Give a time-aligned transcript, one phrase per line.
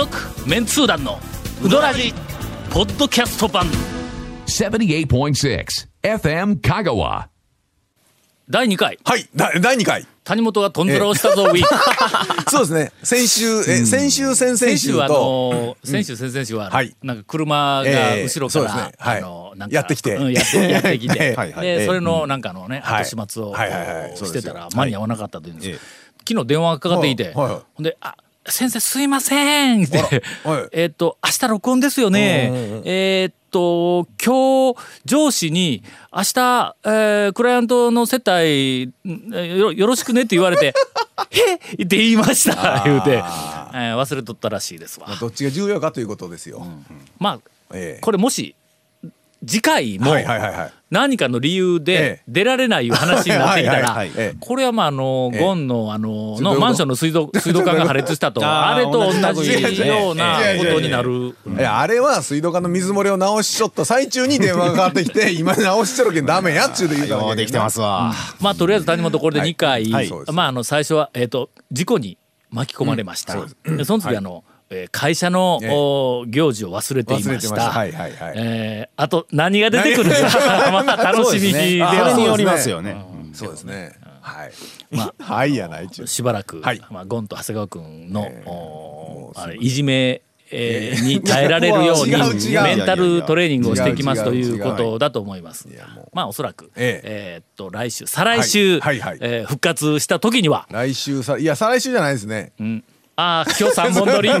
[0.00, 0.16] 続
[0.48, 1.18] メンツー団の
[1.62, 2.14] ウドラジ
[2.70, 3.66] ポッドキャスト版。
[4.46, 5.66] 78.6
[6.02, 7.26] FM Kagawa.
[8.48, 8.98] 第2回。
[9.04, 10.06] はい、だ第2回。
[10.24, 11.68] 谷本がトンズラをしたぞウィーク。
[12.50, 12.92] そうですね。
[13.02, 16.96] 先週、え、先週、先々週先週はあと、のー先週先々週ははい。
[17.02, 18.94] なんか車がええ後ろからそうですね。
[18.98, 19.18] はい。
[19.18, 20.14] あのなんかやってきて。
[20.14, 21.34] うんやって やってきて。
[21.36, 21.66] はいはい。
[21.66, 23.02] でそれのなんかのねはい。
[23.02, 24.12] 後始末をはいはいはい。
[24.16, 25.78] そうしてたら間に合わなかったというんですええ。
[26.26, 27.24] 昨日電話がかかってきて。
[27.24, 27.60] はいはい。
[27.74, 28.14] ほんで「あ
[28.46, 29.98] 先生すいません」って
[30.44, 32.50] はい「えっと明日録音ですよね
[32.84, 40.72] えーっと今日上司に明日、えークライアントの接待んよよろしくね」って言われて
[41.30, 45.06] 「へっ!」って言いました言うて、えー忘れとったらしいですわ。
[45.20, 46.66] どっちが重要かということですよ。
[47.18, 47.40] まあ
[47.72, 48.54] ええこれもし
[49.46, 50.72] 次回もはいはいはいはい。
[50.90, 55.40] 何かの理由えでえ出られないいう話になってきたはいらこれはまああのええ。
[55.40, 58.40] ゴンのあののマンションの水道 水道管が破裂したと。
[58.44, 59.18] あれと同じ
[59.86, 61.34] ようなことになる。
[61.46, 68.12] いや、あれは水道管の水漏れを直しちょった最中に電話がかかってきて、 今直しちょるけんダメやっちゅうで言うただけようできてますわ。
[68.40, 69.88] まあとりあえず谷本これで2回、
[70.32, 72.18] まああの最初はえっ、と事故に
[72.50, 73.36] 巻き込まれました。
[73.64, 74.49] でその次あの、えー
[74.92, 75.66] 会社の、え
[76.28, 77.70] 行事を忘れていました。
[77.70, 78.32] はいはいはい。
[78.36, 82.72] えーあと何が出てくるか また楽しみでそれによりますね。
[82.72, 82.96] よね。
[83.32, 83.92] そうですね。
[84.20, 84.52] はい。
[84.90, 86.06] ま はいやないっちゅう。
[86.06, 86.80] しばらく、はい。
[86.90, 92.12] まあ、ゴンと長谷川君の、おあれいじめ、えーに耐えられるように
[92.62, 95.68] メンタルトレーニングをしていきますということだと思います。
[95.74, 96.08] やもう。
[96.12, 97.00] まあおそらく、え。
[97.04, 99.18] えーっと来週再来週、はいはいはい。
[99.20, 102.52] えー復活した時には、来週さ、いや、再来週じゃないですね。
[102.60, 102.84] うん、
[103.20, 104.30] ああ今日三本撮り？
[104.32, 104.38] あ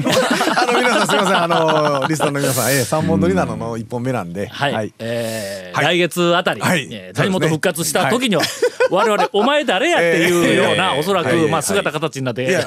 [0.80, 1.42] 皆さんすみません。
[1.42, 5.96] あのリスナーの皆さん、ええ、三本撮りなのの一本目なんで、はい、えーはい。
[5.96, 6.88] 来月あたり、はい。
[6.90, 8.42] えー谷本復活した時には、
[8.90, 9.98] 我々お前誰や？
[9.98, 11.48] っていうような、えーおそらく、はい。
[11.50, 12.58] まあ、姿形になって、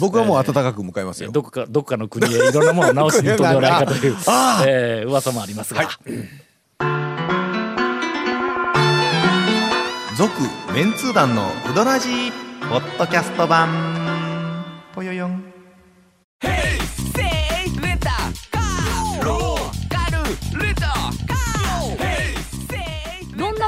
[0.00, 1.30] 僕はもう温かく迎えますよ。
[1.30, 4.16] どこかどっかの国へいろんなものを直しに行ったんではないかという
[4.66, 5.88] えー噂もありますが、
[10.16, 10.32] 続
[10.74, 12.32] メンツー団のウドラジー
[12.68, 13.68] ポッドキャスト版。
[14.94, 15.51] ぽよよん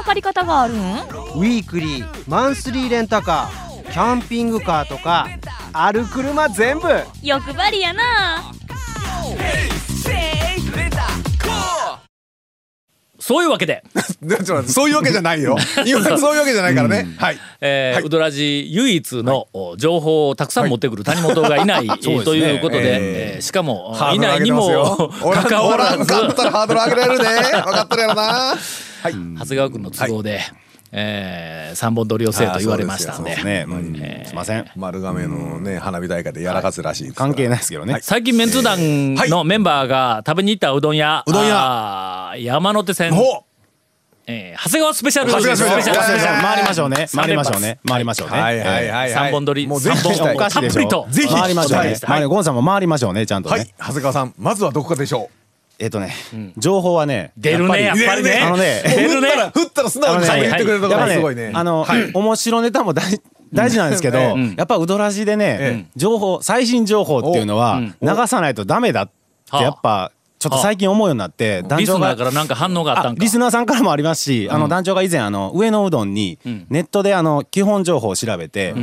[0.05, 0.77] 借り方があるん？
[0.77, 5.27] ウィークリーマンスリーレンタカーキャンピングカーとか
[5.73, 6.87] ある車全部。
[7.21, 8.51] 欲張りやな
[13.25, 13.81] そういうわけで、
[14.67, 15.57] そういうわけじゃないよ。
[15.83, 16.95] 今そういうわけじゃないからね。
[16.95, 17.07] はい。
[17.17, 25.11] はいえーウドラジ唯一の、お情報をたくさん持ってくる谷本がいない、え ーということで、ええーしかもいないにも
[25.49, 27.25] 関わらずおらんかったらハードル上げられるね。
[27.63, 28.23] 分かってるやろな。
[28.23, 29.13] はい。
[29.15, 30.41] 長谷川君の都合で、
[30.91, 33.35] えー三本撮りをせえと言われましたんで。
[33.43, 33.65] ね。
[33.67, 34.25] うん。
[34.25, 34.65] すいません。
[34.77, 37.03] 丸亀のね花火大会でやらかすらしい。
[37.05, 37.97] ですから関係ないですけどね。
[38.01, 42.33] 最近メンツー団のメンバーが食べに行ったうどん屋、うどん屋。
[42.37, 43.43] 山手線、ほ
[44.27, 45.31] えー長谷川スペシャル。
[45.31, 46.01] 長谷川スペシャル。
[46.01, 46.41] スペシャル。
[46.41, 47.07] 回りましょうね。
[47.13, 47.79] 回りましょうね。
[47.85, 48.39] 回りましょうね。
[48.39, 49.11] はいはいはいはい。
[49.11, 49.67] 三本撮り。
[49.67, 49.97] もうぜひ。
[49.97, 50.79] 三本おかしいでしょ。
[50.79, 51.33] たっぷりとぜひ。
[51.33, 52.25] 回りましょうね。
[52.25, 53.25] ゴンさんも回りましょうね。
[53.25, 53.59] ちゃんとはい。
[53.59, 53.73] ね。。
[53.79, 55.29] 長谷川さんまずはどこかでしょ
[55.77, 56.13] えっとね、
[56.57, 58.23] 情報はね、出るねやっぱり。
[58.23, 58.39] ね。
[58.43, 58.89] あのねう。
[58.89, 59.29] 出るね。
[59.29, 61.51] 振ったら振ったら素直に喋ってくれるところがすごいね。
[61.53, 63.03] あの、面白ネタも大
[63.53, 64.55] 大事なんですけど、うん。
[64.57, 73.19] やっぱウドラジでね、え情報最新情報っていうのはお流さないとダメだってやっぱちょっと最近思うようになって団リス長がナーからなんか反応があったんか。
[73.19, 76.37] あリスナーさんからもありますし、あの団長が以前あの上野うどんに
[76.69, 78.75] ネットであの基本情報を調べて、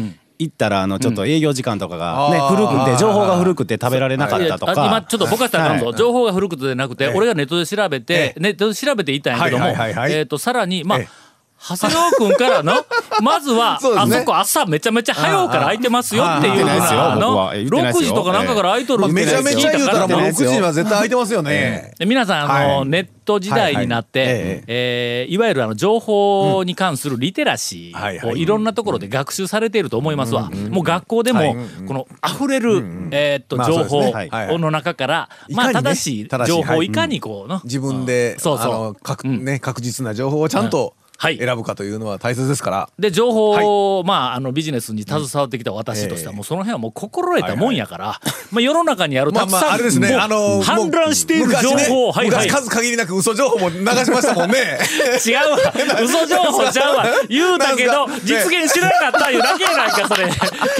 [0.42, 9.66] 行ったらあのちょっと営業時間とかがね、古くて情報が古くて食べられなかったとか、今ちょっとぼかしたらあかんぞ、はい情報が古くてじゃなくて、俺がネットで調べて、えネットで調べていったんやけども、
[10.08, 11.21] えっ、とさらにまあ、ええ
[11.68, 12.84] 長谷川君からの
[13.22, 14.16] まずはそうですね。
[14.16, 21.94] あそこ朝めちゃめちゃ早うから空いてますよっていう言ってないですよあの僕は言ってないです6よ時とかなんかから空いとるまあってめちゃめちゃ言うたらもう6聞いたから時は絶対空いてますよね。
[21.98, 22.88] で皆さんあの、はい。
[22.88, 24.40] ネット時代になって、はいはい。
[24.42, 25.26] ええ。
[25.30, 30.50] ーいわゆるあの情報に関するリテラシーをいろんなところで学習されていると思いますわ。
[30.70, 31.56] もう学校でも、はい。
[31.86, 34.12] この溢れる、えーっとまあそう情報ですね。
[34.12, 36.86] はいはいの中から、まあいかにね正しい正しい情報をはい。
[36.86, 38.66] いかにこうの、自分で、そうそう。
[38.66, 39.44] あの確うん。
[39.44, 42.88] ね確実な情報をちゃんとはい選ぶかというのは大切ですから。
[42.98, 46.36] で情報を、まああのビジネスに携わってきた私としては、ええ。
[46.36, 48.20] もうその辺はもう心得たもんやから、
[48.50, 52.46] まあ世の中にあるたくさん、まあまああれですねもうあの氾濫している情報、はいはい。
[52.46, 54.78] 昔数限りなく嘘情報も流しましたもんね。
[55.24, 55.58] 違うわ。
[56.02, 57.06] 嘘情報ちゃうわ。
[57.28, 60.26] 言うたけど実現しなかったいうだけやないかそれ。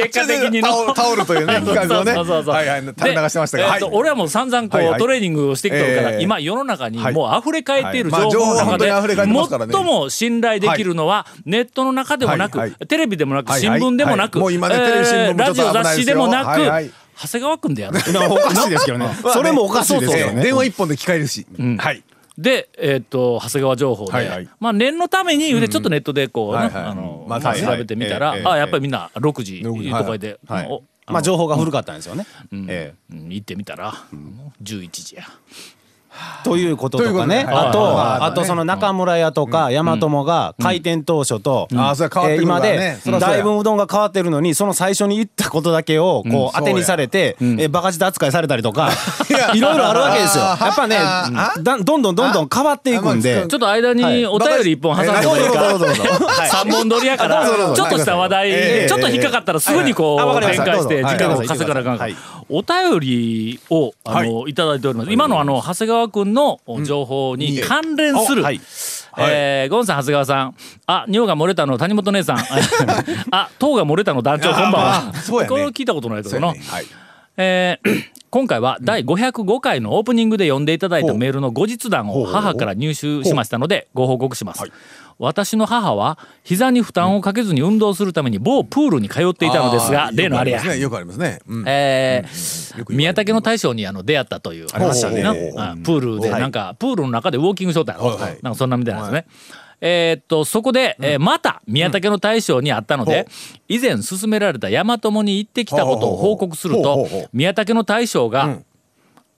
[0.05, 0.95] 結果的にタオの。
[0.95, 2.33] タオルというね企画をねそうそう。
[2.33, 7.15] そうそうはいはい垂れ流してましたが、でえー俺はもう散々こう、トレーニングをしてきてるから、えー今世の中にはい。
[7.15, 12.87] もう溢れ返っている情報の中で、最も信頼できるのは、ネットの中でもなく、はいはい。
[12.87, 13.81] テレビでもなく、はいはい。
[13.81, 19.09] 新聞でもなく、ラジオ雑誌でもなく、長谷川君 でやるなおかしいですけどね。
[19.33, 20.43] それもおかしいですけどね。
[20.43, 21.47] 電話一本で聞かれるし。
[21.61, 21.77] ん。
[21.77, 22.03] はい。
[22.39, 24.49] で、えっと長谷川情報で、はいはい。
[24.59, 29.91] まあ念のために、でちょっとネットでこう、あのまあ調べてみたら、あやっぱりみんな6時6時。
[29.91, 30.67] とかで、はい。
[30.69, 32.27] おまあ情報が古かったんですよね。
[32.53, 32.67] うん。
[32.69, 33.29] えうん。
[33.29, 33.93] 行ってみたら、
[34.63, 35.25] 11時や。
[36.45, 37.47] ということとかね。
[37.49, 41.69] あとあとその中村屋とか大和もが開店当初と
[42.41, 48.91] 今でだいぶうどんが変わってるのにその最初に言ったことだけをこう当てにされてえバカ舌扱いされたりとか
[49.55, 50.45] いろいろあるわけですよ。
[50.45, 50.99] やっぱね
[51.63, 53.43] どんどんどんどん変わっていくんで。
[53.45, 55.43] あちょっと間にお便り一本挟んでもい。
[55.45, 56.27] いか、どうぞどうぞどうぞ。
[56.27, 56.49] はい。
[56.49, 61.49] 三本撮りやからちょっとした話題、ええちょっと引っかかったらすぐにこう、展開して時間をはい。
[61.49, 62.07] 稼がなあか
[62.49, 65.13] お便りをあの、い、ただいております。
[65.13, 68.61] 今のあの長谷川君の情報に関連する、はい。
[69.19, 70.55] えーゴンさん長谷川さん。
[70.87, 72.39] あ尿が漏れたの谷本姉さん。
[73.31, 75.49] あ糖が漏れたの団長こんばんあはね。
[75.49, 76.59] これ聞いたことないけどな、はい。
[77.37, 78.03] えー
[78.33, 84.65] 今回は第505回のオープニングで読んでいただいたメールの後日談を母から入手しましたのでご報告します。
[85.19, 90.75] 私の母は膝に負担をかけずに運動するために某プールに通っていたのですがー例のあれや。
[90.75, 90.97] よく。
[90.97, 91.39] ありますね。
[92.89, 95.23] 宮武の大将にあの出会ったというりましたね。
[95.23, 99.27] なプールでなんかプールの中でウォーキングしとったなんかそんなみたいなんですね。
[99.85, 103.27] えーっとそこで、えーまた宮武の大将に会ったので、
[103.69, 108.61] 以前勧められた大和友に行ってきたことを報告すると宮武の大将が、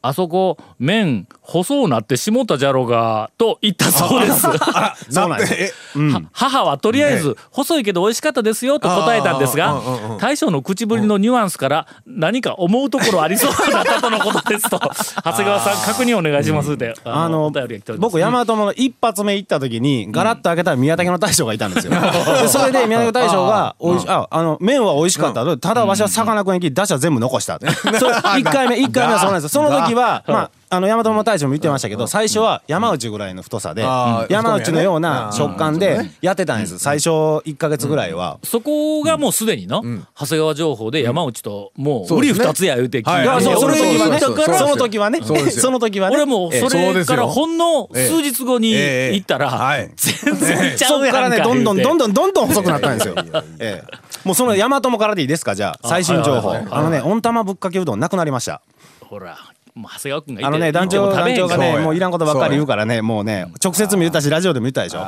[0.02, 4.40] あそこ麺細うなってしもたじゃろがと言ったそうです。
[5.12, 5.54] そうなんです。
[5.54, 9.78] えは母はとりあえず細いけど美味しかったですよと答えたんですが
[10.18, 14.80] 大将の口ぶりのニュアンスから何か思うところありそうだったとのことですと
[15.22, 18.12] 長谷川さん確認お願いしますってあのお便りが来ております。
[18.12, 21.92] 僕大和友の一発目行った時にガラッと開けたら宮武の大将がいたんですよ。
[21.92, 25.44] で それで宮武の大将がおいしああの麺は美味しかった。
[25.44, 27.60] とただわしは魚くん焼き出汁は全部残した。
[28.38, 29.62] 一回目一回目はそうなんですよ。
[29.62, 33.82] その時はまああの大和友大将も言ってましたけど最初は山内ぐらいの太さで
[34.28, 36.78] 山内のような食感でやってたんです。
[36.78, 38.38] 最初1ヶ月ぐらいは。
[38.42, 39.82] そこがもうすでにの
[40.14, 42.46] 長谷川情報で山内ともう売りそうですね。
[42.46, 45.20] 二つや言うて聞いその時はね。
[45.22, 46.16] その時はね。
[46.16, 51.20] 俺もそれからほんの数日後にええ行ったらはい全然ちゃそうっやんか。
[51.20, 53.14] からねどんどんどんどんどんどん細くなったんですよ。
[53.58, 54.04] ええ。
[54.24, 55.54] もうその大和もからでいいですか？
[55.54, 56.52] じゃあ最新情報。
[56.52, 58.62] あのね温玉ぶっかけうどんなくなりました。
[59.00, 59.36] ほら
[59.74, 65.00] もう長谷川君がいてあのね団長団長がねもういらんことばっかり言うからねもうね直接も言ったしラジオでも言ったでしょ？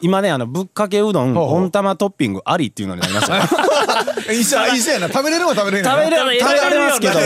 [0.00, 3.36] 今ねあのぶっかけうどん温玉トッピングありっていうのになりました。
[3.38, 3.42] よ
[4.30, 5.08] 一緒 一緒やな。
[5.08, 7.14] 食べれるも食べれる食べれ食べれる食べられますけど。
[7.14, 7.20] も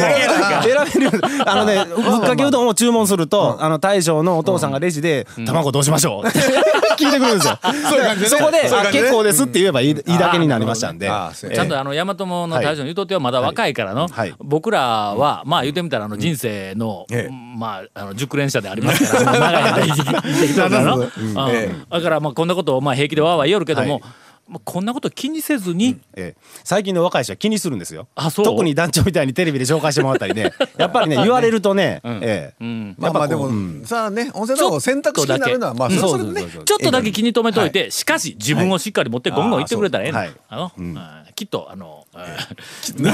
[0.95, 6.29] 選べるあのねぶっかけうどんを注文するとあの大将のお父さんがレジで卵どうしましょう？
[6.29, 6.39] って
[6.97, 7.59] 聞いてくるんですよ。
[7.61, 9.03] そこであそういう感じでね。
[9.03, 11.09] 結構ですって言えばいいいいだけになりましたんで。
[11.09, 14.35] ちゃんとあの大和友の大将の言うとってはまだ若いからの、はい。
[14.39, 14.81] 僕ら
[15.15, 17.33] はまあ言ってみたらあの人生の、ええ。
[17.59, 21.35] まああの熟練者でありますから 長い間生きて生きたからの、ううん。
[21.35, 21.37] ん。
[21.51, 24.01] えだからまあこんなことをまあ平気でわーわー言おるけども、
[24.49, 26.41] まあ、こんなこと気にせずに、ええ。
[26.63, 28.07] 最近の若い人は気にするんですよ。
[28.15, 28.45] あそう？
[28.45, 30.53] 特に団長みたいにテレビで紹介してもらったりね。
[30.79, 32.65] やっぱりね言われるとね、ええ。
[32.65, 32.95] うん。
[32.99, 33.51] まあまあでも
[33.85, 36.47] さあね温泉卵を選択肢になるのはまあそれはそれでね。
[36.65, 40.31] ちょっとだけ気に留めといて、しかし自分をしっかり持ってゴンゴン言ってくれたらええねんはい。
[40.49, 40.99] あの、うん。
[41.35, 42.06] きっとあの、えー
[42.99, 43.11] 見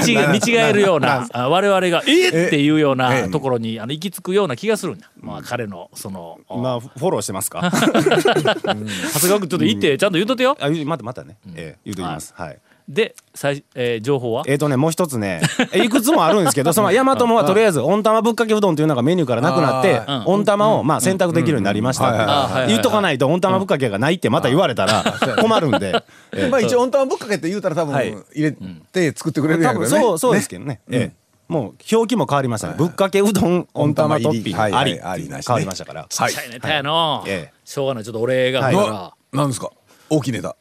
[0.53, 7.61] 違えるようなあ我々が「えっ!」っていうようえなえところにあの行き着くような気がするんだ、まあ彼のその、まあフォローしてますか？
[7.71, 8.85] 長谷川
[9.19, 10.57] 君ちょっと言ってちゃんと言うとってよ。
[10.59, 12.33] あ言うまたまたね、ええ言うと言います。
[12.35, 12.57] はい
[12.89, 14.43] で最、えー情報は？
[14.45, 25.03] えーとねもう一つねえ いくつもあるんですけど その大和もはとりあえず温玉ぶっかけうどんというのがメニューからなくなって温玉をまあ選択できるようになりました言っとかないと温玉ぶっかけがないってまた言われたら
[25.39, 25.71] 困るん。
[25.79, 28.51] でええまあ一応温玉ぶっかけって言うたら多分はい入れ
[28.91, 33.67] て作ってくれるやろねそうそうですけどねええもう表記も変わりましたねぶっかけうどん。
[33.73, 39.47] 温玉トッピングはいはいありありなしね変わりましたからちっちゃいネタやの、ええしょうがないちょっと俺が見たら、あなん。
[39.47, 39.69] ですか
[40.09, 40.55] 大きいネタ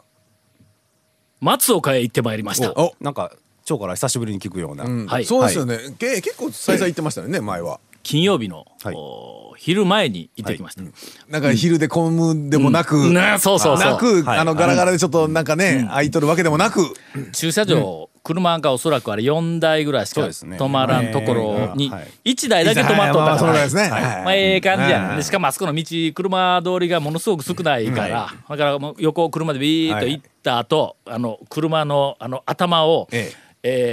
[1.43, 2.71] 松岡へ行ってまいりました。
[2.71, 3.33] おなんか
[3.69, 5.07] 腸から久しぶりに聞くような、うん。
[5.07, 5.25] はい。
[5.25, 5.79] そうですよね。
[5.99, 7.81] け結構再々言ってましたよね前は。
[8.05, 8.95] 金曜日の、はい。
[8.97, 10.83] お昼前に行ってきました。
[11.29, 13.15] なんか昼で混むでもなくうん。
[13.15, 13.91] ねそうそうそう。
[13.91, 14.39] なくはい。
[14.39, 16.95] あのガラガラでちょっとなんかね空いとるわけでもなく。
[17.33, 22.33] 駐車場、車がおそらくあれ4台ぐらいしか止まらんところにはい。
[22.33, 24.23] 1台だけ止まっとったから。
[24.25, 25.17] まあええ感じやね。
[25.17, 33.42] でしかもあそこの道車通りがものすごく少ないから、だからもう横を車でビーッと行った後、あの車のあの頭を、ええ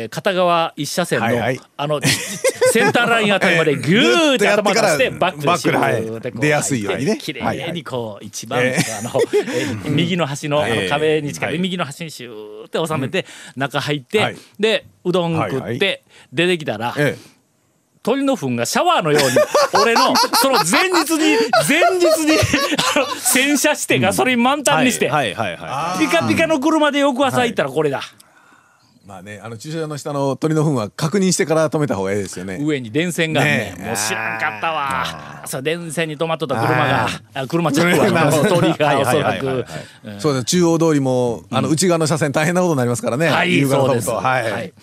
[0.06, 1.62] ー片側一車線の、はいはい。
[1.78, 2.02] あの
[2.72, 7.18] センターラインあたりまで ギューって頭出してえーバックでシュー出やすいようにね。
[7.20, 11.60] 綺麗にこう一番、えあの、えー右の端のあのえー壁に近い、はい。
[11.60, 14.38] 右の端にシューって収めて、中入って、はい。
[14.60, 17.18] でうどん食って、出てきたら、え
[18.02, 19.38] 鳥の糞がシャワーのように
[19.82, 22.38] 俺のその前日に前日に
[23.20, 28.02] 洗車してガソリン満タンにして、ピカピカの車で翌朝行ったらこれだ、
[29.10, 32.60] まあねあの駐車場の下の鳥の糞は確認してから止めた方がいいですよね。
[32.62, 35.44] 上に電線がねえもう知らんかったわ。
[35.48, 39.66] そう電線に止まっとった車があ車ちゃうわ鳥がおそらく。
[40.20, 43.30] そうです中央通りもあの内側の車線大変なことになりますからね。
[43.30, 44.74] はいそうです、はい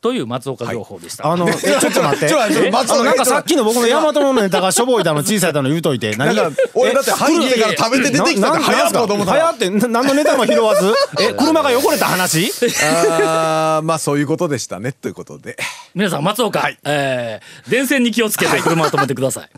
[0.00, 1.30] という松岡情報でした、い。
[1.30, 2.28] あの えちょっと待って。
[2.28, 3.02] ちょっと待って。
[3.04, 6.16] なんかさっきの僕の大和のネタがしょぼいたの 小さいたの言うといて。
[6.16, 6.34] 何？
[6.34, 9.40] なんか俺だって入ってから食べて出てきたって早っと思ったら。
[9.42, 10.94] 早ってな何のネタも拾わず？
[11.20, 12.50] え車が汚れた話？
[12.82, 15.58] あーまあそういうことでしたねということで。
[15.94, 19.50] 皆さん松岡、えー電線に気をつけて車を止めてください。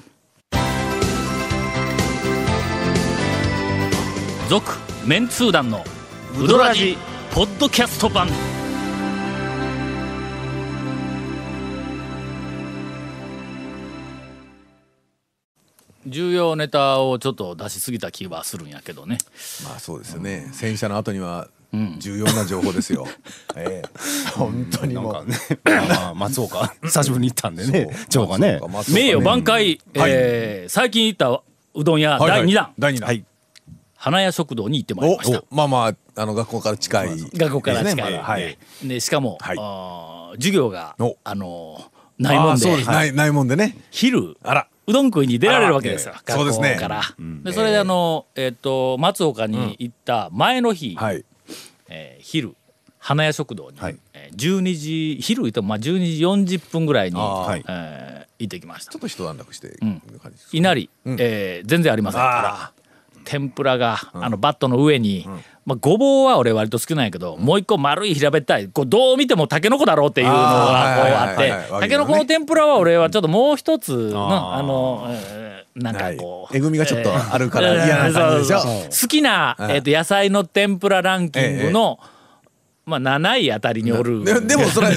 [4.49, 4.73] 続、
[5.07, 5.85] メンツー団の
[6.39, 6.99] ウドラジ
[7.33, 8.29] ポッドキャスト版
[16.12, 19.19] 重要ネタをちょっと出しすぎた気はするんやけどね。
[19.64, 20.49] まあそうですよね。
[20.52, 21.49] 洗車の後には
[21.99, 23.07] 重要な情報ですよ。
[23.57, 24.31] ええ。
[24.37, 25.26] 本当にもう。
[25.64, 28.61] まあ松岡久しぶりに行ったんでね長がね。
[28.92, 31.42] 名誉挽回、えー最近行った
[31.75, 32.40] うどん屋はいはい。
[32.40, 33.07] 第2弾、第二弾。
[33.09, 33.25] はい。
[33.97, 35.38] 花屋食堂に行ってまいりました。
[35.50, 38.59] おまあまああの学校から近い学校から近い、はい。
[38.83, 39.57] でしかも、はい。
[39.59, 41.16] あー授業がお。
[41.25, 42.85] あのーないもんで。
[42.85, 43.76] ないないもんでね。
[43.91, 46.14] 昼あらうどん食いに出られるわけですよ。
[46.26, 46.75] 学そうですね。
[46.75, 47.02] 校から。
[47.45, 51.25] でそれであの、えっと松岡に行った前の日、はい。
[51.88, 52.55] えー昼
[52.99, 53.97] 花屋食堂に、はい。
[54.12, 58.91] えー12時昼言ってもまあ12時40分ぐらいに、えー行ってきました。
[58.93, 60.02] ちょっと一段落してるん。
[60.52, 62.73] いなり、えー全然ありませんから
[63.33, 65.27] 天ぷらが、あのバットの上に、
[65.65, 76.59] まあ、ごぼうは俺割と好きなんやけど、もう一個丸い平べったいこうどう見てもたけのこだろうっていうのがこうあってたけのこの天ぷらは俺はちょっともう一つのあの、えーなんかこう、はい。
[76.59, 78.59] えぐみがちょっとあるから嫌な感じでしょ？
[78.61, 81.99] 好きな、えー、と野菜の天ぷらランキングの、
[82.85, 84.23] まあ、7位あたりにおる。
[84.23, 84.89] ででもそれ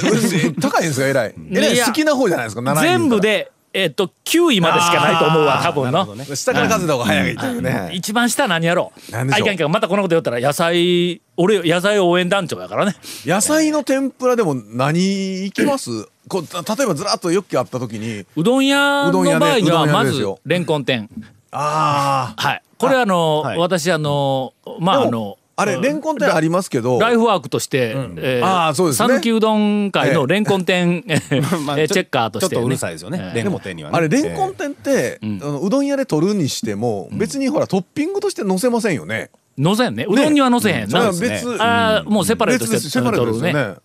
[0.59, 6.15] 高いんですかえらいえらい好きな方じゃないですか7位全部で、えー、と9位までしかないと思うわ多分の。
[6.33, 7.89] 下から数えた方が早いというね。
[7.93, 8.93] 一番下何やろ？
[8.95, 9.39] う何でしょう？
[9.39, 12.95] あいかんいかんまたこんなこと言ったら野菜俺野菜応援団長やからね。
[13.25, 16.07] 野菜の天ぷらでも何いきます？
[16.29, 21.09] こうた例えばずらっとよっきあった時にうどん屋の場合はまずレンコン店。
[21.51, 22.61] ああはい。
[22.77, 23.57] これあの、はい。
[23.57, 26.99] 私あのまああのあれレンコン店ありますけど。
[26.99, 29.07] ライフワークとして、えーあーそうですね。
[29.07, 30.13] 讃岐うどん界ええ。
[30.13, 31.21] のレンコン店、 え
[31.65, 33.31] まあーチェッカーとして、ね、ちょっとうるさいですよね。
[33.33, 33.97] レンコン店にはね。
[33.97, 35.39] あれレンコン店って、ん。
[35.41, 39.29] あのうどん屋で取るにしても別にほらトッピングとして乗せませんよね。
[39.57, 40.05] のせんね。
[40.09, 40.89] うどんにはのせへん。
[40.89, 43.75] な、それは別、あーもうセパレートして別セパレート取るねですよね。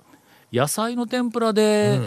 [0.52, 2.00] 野菜の天ぷらで、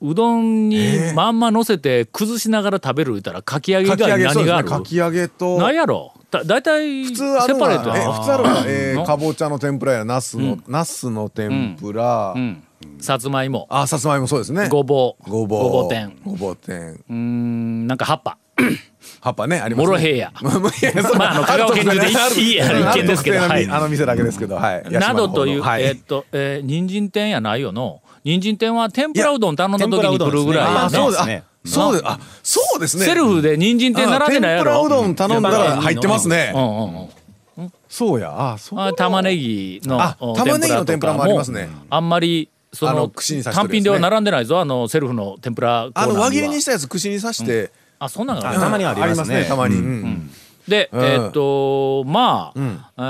[0.00, 4.78] うどんにまんま乗せて崩しながら食べる言ったらかき揚げ以かき揚外にげそう何があるですね。
[4.84, 5.58] かき揚げと。
[5.58, 9.02] 何やろだだいたい普通あるのは普通あるのは、えの？
[9.04, 12.62] ー、かぼちゃの天ぷらやナスの、ナスの天ぷら、うん。
[13.00, 13.66] さつまいも。
[13.70, 14.68] あさつまいもそうですね。
[14.68, 15.30] ごぼう。
[15.30, 15.62] ごぼう。
[15.64, 16.16] ごぼ天。
[16.24, 16.92] ごぼう天。
[17.08, 18.38] うーんなんか葉っぱ。
[19.20, 19.86] 葉っぱねありますね。
[19.86, 23.38] モロヘイヤまああの香川県中でいいいいあの一見ですけど。
[23.38, 24.90] あのみはいあの店だけですけど、はい。
[24.90, 25.82] などという、はい。
[25.82, 33.06] えーっと、えー、人参店やないよの人参店は天ぷらうどん頼んだ時に来るぐらいそうねですあそうですあそうですね。
[33.06, 34.72] セルフで人参店並んでないやろ。
[34.72, 36.52] あ天ぷらうどん頼んだら入ってますね。
[36.54, 37.08] うんうんうん
[37.88, 38.52] そうや。
[38.52, 38.80] あそう。
[38.80, 39.98] あ玉ねぎの
[40.34, 41.68] 玉ねぎの天ぷらもありますね。
[41.88, 44.60] あんまりその単品では並んでないぞ。
[44.60, 50.30] あのセルフの天ぷらコーナーあの輪切りにししたやつ串に刺して、あそんなんがあるあたまにはありますねたまに、うん
[50.68, 51.04] で、うん。
[51.04, 52.84] えーっとまあ、ん。
[52.96, 53.00] え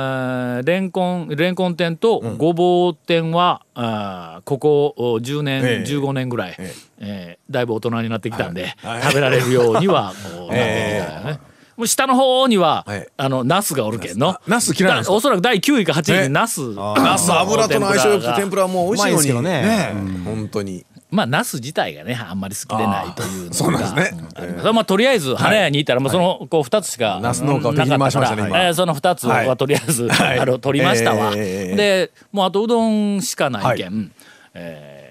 [0.61, 5.89] ーレンコンレンコン店とごぼう店は、あーここお10年、ええ。
[5.89, 7.39] 15年ぐらい、ええ。
[7.51, 9.03] ーだいぶ大人になってきたんで、はい。
[9.03, 11.41] 食べられるようには こうなってきたよね。
[11.77, 13.09] もう下の方には、はい。
[13.17, 14.37] あのナスがおるけんの。
[14.47, 15.13] ナス嫌いなんですか？
[15.13, 16.29] だおそらく第9位か8位え？
[16.29, 16.61] にナス。
[16.75, 19.93] ナス油との相性よくて天ぷらはもう美味しいのですけどね。
[20.25, 20.85] 本当に
[21.15, 24.19] まあナス自体がねあんまり好きでないというのがそうなんですね。
[24.19, 28.67] うんありまあとりあえず花屋にいたらもうそのこう2つしかナス農家を敵に回しましたね今なかったから。
[28.67, 30.39] えーその2つはとりあえずはい。
[30.41, 31.33] あの取りましたわ。
[31.37, 34.11] えーでもうあとうどんしかないけん、
[34.55, 35.05] えー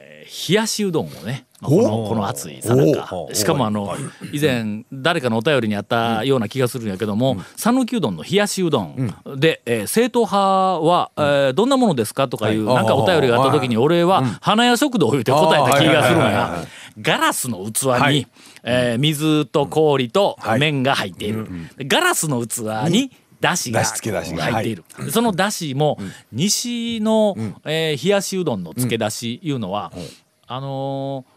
[0.49, 3.15] 冷やしうどんをねこのこの暑いさなか。
[3.15, 3.95] おしかもあの
[4.31, 10.37] 以前誰かのお便りにあったような気がするんやけども讃岐うどんの冷やしうどんでえー正統派
[10.81, 16.65] はえーどんなものですかとかいうなんかお便りがあった時に俺は花屋食堂を言って答えた気がするんあーはいはいはいはや
[17.01, 18.27] ガラスの器にはい。
[18.63, 20.59] えー水と氷とはい。
[20.59, 21.47] 麺が入っている。
[21.77, 24.83] でガラスの器にだしが入っている。
[25.03, 25.97] でそのだしも
[26.31, 29.91] 西のえー冷やしうどんの漬け出しいうのは
[30.47, 31.32] あのー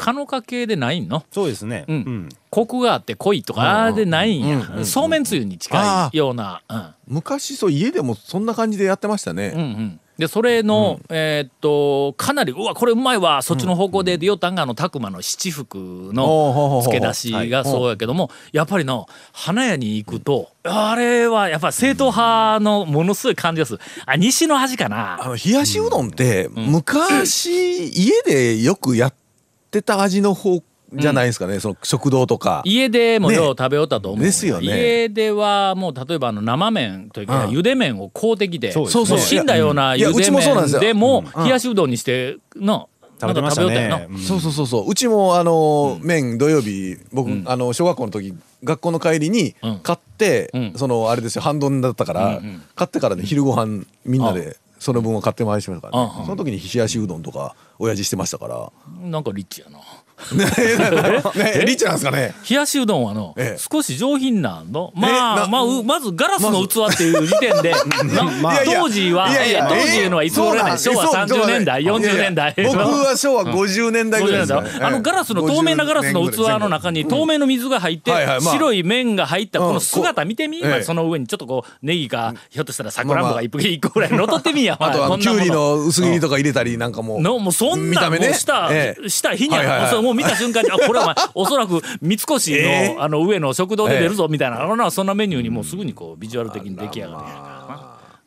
[0.00, 1.24] かのか系でないんの？
[1.30, 1.84] そうですね。
[1.86, 1.96] うん。
[1.96, 2.28] うん。
[2.48, 4.84] コクがあって濃いとかでないんや。
[4.84, 6.62] そうめんつゆに近いような。
[6.68, 6.94] うん。
[7.06, 10.00] 昔そう家でもそんな感じでやってましたね、うんうん。
[10.16, 13.42] でそれの、えーっとかなりうわこれうまいわ。
[13.42, 15.76] そっちの方向でヨタンガの拓磨の七福
[16.14, 23.80] の漬け出しがそうやけどもやっぱりの花屋に行くとあれはやっぱり正統派のものすごい感じがする。
[24.06, 29.19] あ西の味かあなの冷やしうどんって昔家でよくやって
[29.82, 30.62] た味の方
[30.92, 32.62] じゃないですかね、その食堂とか。
[32.64, 34.66] 家でもねよう食べよったと思う、ですよね。
[34.66, 37.54] 家ではもう例えばあの生麺というかうん。
[37.54, 39.04] 茹で麺を買うてきてそうですね。
[39.08, 40.80] もう死んだようない茹でやうちもそうなんですよ。
[40.80, 42.88] 麺でも冷やしうどんにしての
[43.20, 43.64] 食べてました。
[43.66, 44.06] ね。
[44.10, 44.18] うん。
[44.18, 44.90] そうそうそうそう。
[44.90, 48.34] うちもあの、麺土曜日僕、あの小学校の時
[48.64, 49.80] 学校の帰りにうん。
[49.80, 50.72] 買って、うん。
[50.76, 52.62] そのあれですよ半丼だったから、うんうん。
[52.74, 56.12] 買ってからね昼ご飯みんなでその分を買ってまいりましたから、ね。
[56.24, 58.72] その時に冷やしうどんとか親父してましたから。
[59.02, 59.78] なんかリッチやな。
[60.32, 63.34] ねねリッチなんですかね冷やしうどんはの、
[63.70, 67.74] 少し上品なのまあまあまずガラスの器っていう時点で、
[68.64, 69.28] 当時は
[69.68, 88.70] 当時いうのはいつ頃やね昭和30年代40年代僕は昭和50年代ぐらい、あのガラスの透明なガラスの器の中に透明の水が入って白い麺が入ったこの姿見てみ、その上にちょっとこうネギかひょっとしたらさくらんぼが一匹一個ぐらい乗っとってみやあとあこんなものきゅうりの薄切りとか入れたりなんかもうのもうそんなもうした、
[89.08, 97.54] した日には、はいはいはいそれもう見た瞬間にあ これはお前おそらく三越の,、ええあの上の食堂で出るぞみたいな、あのそんなメニューにもうすぐにこうビジュアル的に出来上がるんやか。
[97.54, 97.59] ら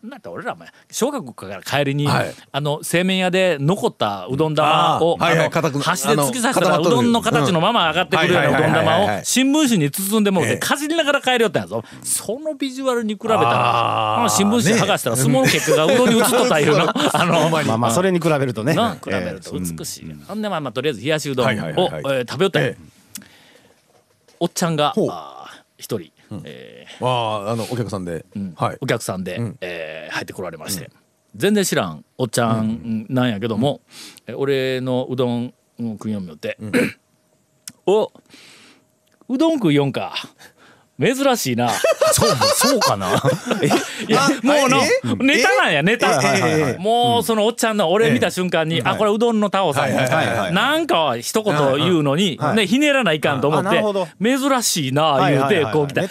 [0.04, 0.12] な。
[0.12, 2.34] だって俺らお前小学校から帰りに、はい。
[2.52, 10.58] あの製麺屋で残ったうどん玉を、あ箸で突き刺したらうどんの形のまま上がってくるようなうどん玉を新聞紙に包んでもうてええ。
[10.58, 11.84] かじりながら帰りよったんやぞ。
[12.04, 16.90] そのビジュアルに比べたら新聞紙剥がしたら相撲の結果がうどんに映っとったいうの。
[17.14, 18.74] あのまあまあそれに比べるとね。
[18.74, 22.70] な比べると美しい、ほんでまあまあとりあえず冷やしうどんを、はいはいはいはいえー食べよったんや。
[22.70, 22.78] え
[24.40, 25.08] おっちゃんがほ
[26.38, 26.40] うあー。
[26.40, 27.06] 一人、えあ
[27.48, 28.54] ああのお客さんで、ーうん。
[28.56, 28.78] はい。
[28.82, 29.58] お客さんで、ん。
[29.62, 30.90] えー入ってこられまして、
[31.36, 32.06] 全然知らん。
[32.18, 33.82] おっちゃんなんやけども、
[34.28, 36.58] え俺のうどんを食いよみよって
[37.88, 38.12] 「お
[39.30, 40.14] うどん食いよんか」
[41.02, 41.70] 珍しいな。
[42.14, 43.22] そう、そうかな？
[43.62, 43.66] え
[44.08, 46.08] いや、もうのえ、ネタなんや、ネタ。
[46.78, 50.08] もう、そのおっちゃんの、俺見た瞬間に、あ、これうどんのタオさんや
[50.52, 53.20] なんか一言言うのに、ね、ひねらない。
[53.20, 53.82] かんと思って
[54.22, 56.02] 珍しいな、言うて、こう来た。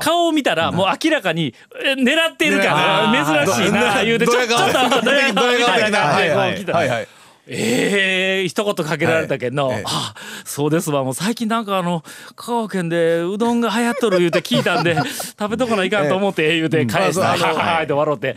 [0.00, 7.19] 顔を見たら、もう明らかに、え狙ってるから、珍しいな、言うて、ちょちょっと、どれがみたいな感じで、こう来た。
[7.52, 9.76] ええ一言かけられたけど、はい。
[9.78, 9.84] ええ。
[9.86, 11.02] あそうですわ。
[11.02, 12.04] もう最近なんかあの
[12.36, 14.96] 香川県でうどんが流行っとる言うて聞いたんで
[15.38, 18.36] 食べとかないかんと思って言うて返した、まあそうあのはははって笑って、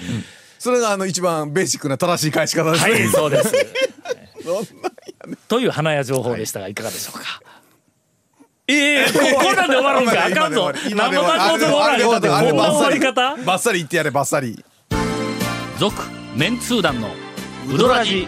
[0.58, 3.52] それがあの一番ベーシックな正しい返し方ですね、はいそうです。
[4.44, 4.90] そんな
[5.48, 6.74] という花屋情報でしたがい。
[6.74, 7.42] かがでしょうか、
[8.68, 9.06] ええ。
[9.06, 10.26] ここんなんで終わるんか。
[10.26, 13.36] あかんぞ今で終わ生る放送で終わらんかったあれこんな終わり方？
[13.46, 14.66] バッサリ言ってやれバッサリ。
[15.78, 16.02] 続
[16.36, 17.10] メンツー団の
[17.70, 18.28] ウドラジ